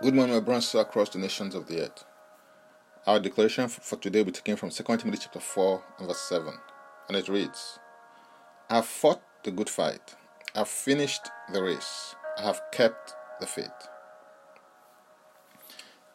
[0.00, 2.04] Good morning, my brothers across the nations of the earth.
[3.04, 6.54] Our declaration for today will be taken from 2 Timothy chapter 4 and verse 7,
[7.08, 7.80] and it reads,
[8.70, 10.14] I have fought the good fight,
[10.54, 11.22] I have finished
[11.52, 13.88] the race, I have kept the faith.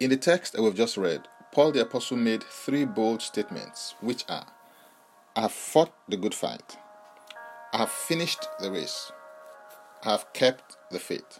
[0.00, 4.24] In the text that we've just read, Paul the Apostle made three bold statements, which
[4.28, 4.48] are
[5.36, 6.76] I have fought the good fight,
[7.72, 9.12] I have finished the race,
[10.02, 11.38] I have kept the faith.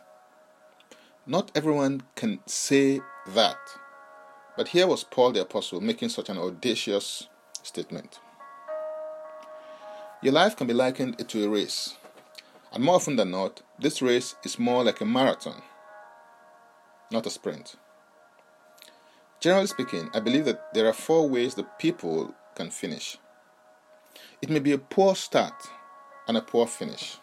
[1.30, 3.03] Not everyone can say
[3.34, 3.58] that,
[4.57, 7.29] but here was Paul the Apostle making such an audacious
[7.62, 8.18] statement.
[10.22, 11.98] Your life can be likened to a race,
[12.72, 15.61] and more often than not, this race is more like a marathon,
[17.12, 17.76] not a sprint.
[19.39, 23.18] Generally speaking, I believe that there are four ways that people can finish.
[24.40, 25.53] It may be a poor start
[26.26, 27.18] and a poor finish.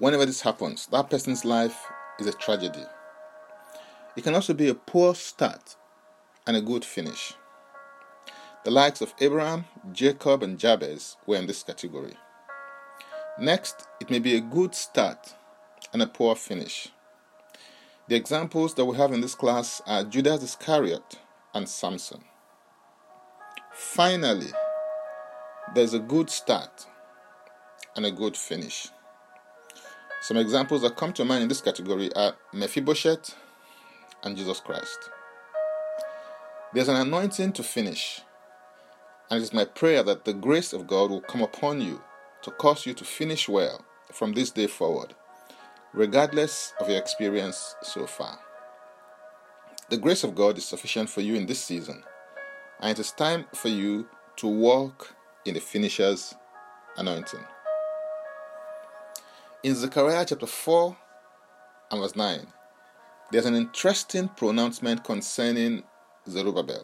[0.00, 1.86] Whenever this happens, that person's life
[2.18, 2.84] is a tragedy.
[4.16, 5.76] It can also be a poor start
[6.46, 7.34] and a good finish.
[8.64, 12.14] The likes of Abraham, Jacob, and Jabez were in this category.
[13.38, 15.34] Next, it may be a good start
[15.92, 16.88] and a poor finish.
[18.08, 21.18] The examples that we have in this class are Judas Iscariot
[21.54, 22.24] and Samson.
[23.72, 24.52] Finally,
[25.74, 26.86] there's a good start
[27.94, 28.88] and a good finish.
[30.26, 33.36] Some examples that come to mind in this category are Mephibosheth
[34.24, 35.08] and Jesus Christ.
[36.74, 38.22] There's an anointing to finish,
[39.30, 42.02] and it is my prayer that the grace of God will come upon you
[42.42, 45.14] to cause you to finish well from this day forward,
[45.92, 48.36] regardless of your experience so far.
[49.90, 52.02] The grace of God is sufficient for you in this season,
[52.80, 56.34] and it is time for you to walk in the finisher's
[56.96, 57.44] anointing.
[59.64, 60.96] In Zechariah chapter 4
[61.90, 62.46] and verse 9,
[63.32, 65.82] there's an interesting pronouncement concerning
[66.28, 66.82] Zerubbabel.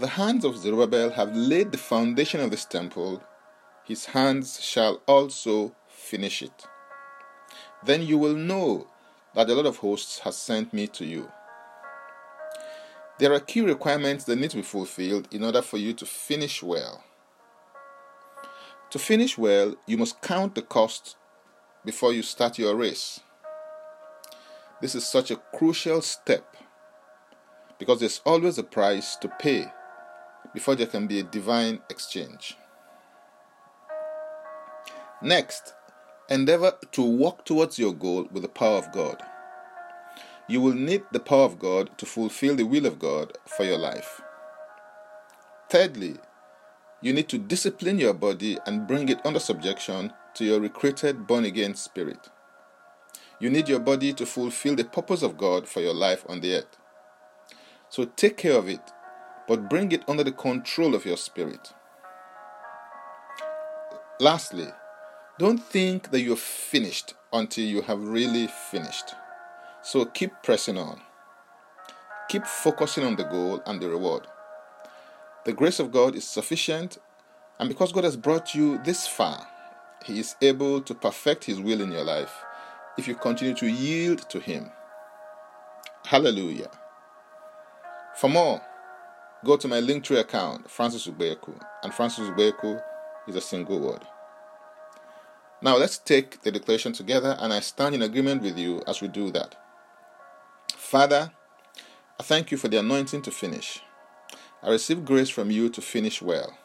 [0.00, 3.22] The hands of Zerubbabel have laid the foundation of this temple,
[3.84, 6.66] his hands shall also finish it.
[7.84, 8.88] Then you will know
[9.36, 11.30] that the Lord of hosts has sent me to you.
[13.18, 16.60] There are key requirements that need to be fulfilled in order for you to finish
[16.60, 17.04] well.
[18.94, 21.16] To finish well, you must count the cost
[21.84, 23.18] before you start your race.
[24.80, 26.56] This is such a crucial step
[27.80, 29.66] because there's always a price to pay
[30.52, 32.56] before there can be a divine exchange.
[35.20, 35.74] Next,
[36.30, 39.20] endeavor to walk towards your goal with the power of God.
[40.48, 43.78] You will need the power of God to fulfill the will of God for your
[43.78, 44.20] life.
[45.68, 46.14] Thirdly,
[47.02, 51.44] you need to discipline your body and bring it under subjection to your recreated born
[51.44, 52.30] again spirit.
[53.40, 56.54] You need your body to fulfill the purpose of God for your life on the
[56.56, 56.78] earth.
[57.88, 58.80] So take care of it,
[59.46, 61.72] but bring it under the control of your spirit.
[64.20, 64.68] Lastly,
[65.38, 69.14] don't think that you're finished until you have really finished.
[69.82, 71.00] So keep pressing on.
[72.28, 74.26] Keep focusing on the goal and the reward.
[75.44, 76.98] The grace of God is sufficient,
[77.58, 79.46] and because God has brought you this far,
[80.04, 82.32] He is able to perfect His will in your life
[82.96, 84.70] if you continue to yield to Him.
[86.06, 86.70] Hallelujah.
[88.16, 88.62] For more,
[89.44, 92.80] go to my Linktree account, Francis Ubeku, and Francis Ubeku
[93.28, 94.02] is a single word.
[95.60, 99.08] Now let's take the declaration together, and I stand in agreement with you as we
[99.08, 99.56] do that.
[100.74, 101.32] Father,
[102.20, 103.80] I thank you for the anointing to finish.
[104.64, 106.56] I receive grace from you to finish well.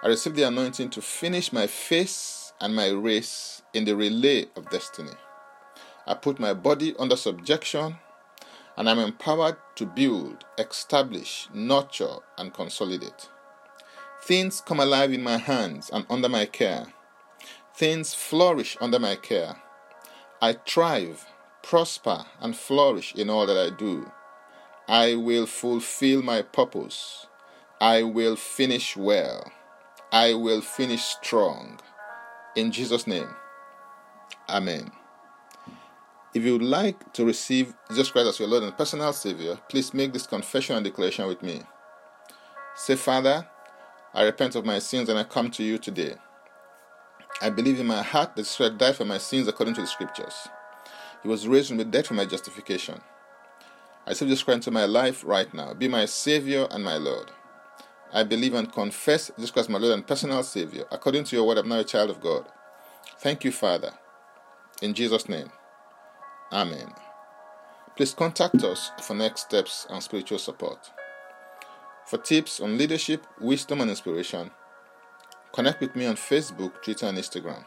[0.00, 4.70] I receive the anointing to finish my face and my race in the relay of
[4.70, 5.16] destiny.
[6.06, 7.96] I put my body under subjection
[8.76, 13.28] and I'm empowered to build, establish, nurture, and consolidate.
[14.22, 16.86] Things come alive in my hands and under my care.
[17.74, 19.56] Things flourish under my care.
[20.40, 21.26] I thrive,
[21.64, 24.12] prosper, and flourish in all that I do.
[24.90, 27.28] I will fulfill my purpose.
[27.80, 29.52] I will finish well.
[30.10, 31.78] I will finish strong.
[32.56, 33.28] In Jesus' name,
[34.48, 34.90] Amen.
[36.34, 39.94] If you would like to receive Jesus Christ as your Lord and personal Savior, please
[39.94, 41.62] make this confession and declaration with me.
[42.74, 43.46] Say, Father,
[44.12, 46.16] I repent of my sins and I come to you today.
[47.40, 50.48] I believe in my heart that Jesus died for my sins according to the Scriptures.
[51.22, 53.00] He was raised from the dead for my justification.
[54.06, 55.74] I receive Jesus Christ into my life right now.
[55.74, 57.30] Be my Savior and my Lord.
[58.12, 60.84] I believe and confess Jesus Christ, my Lord and personal Savior.
[60.90, 62.44] According to your word, I'm now a child of God.
[63.18, 63.92] Thank you, Father.
[64.82, 65.50] In Jesus' name,
[66.52, 66.92] Amen.
[67.96, 70.90] please contact us for next steps and spiritual support.
[72.06, 74.50] For tips on leadership, wisdom, and inspiration,
[75.52, 77.64] connect with me on Facebook, Twitter, and Instagram.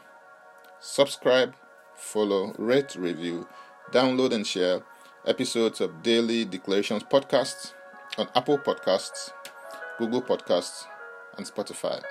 [0.80, 1.54] Subscribe,
[1.94, 3.46] follow, rate, review,
[3.92, 4.82] download, and share
[5.26, 7.72] episodes of Daily Declarations podcasts
[8.18, 9.30] on Apple Podcasts,
[9.98, 10.84] Google Podcasts,
[11.36, 12.02] and Spotify.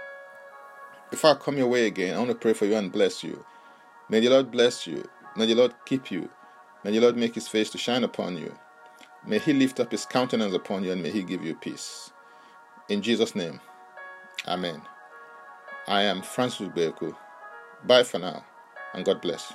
[1.12, 3.45] Before I come your way again, I want to pray for you and bless you.
[4.10, 5.07] May the Lord bless you.
[5.38, 6.30] May the Lord keep you.
[6.83, 8.54] May the Lord make his face to shine upon you.
[9.25, 12.12] May he lift up his countenance upon you and may he give you peace.
[12.89, 13.59] In Jesus' name,
[14.48, 14.81] Amen.
[15.88, 17.16] I am Francis Ubeku.
[17.86, 18.44] Bye for now,
[18.94, 19.54] and God bless.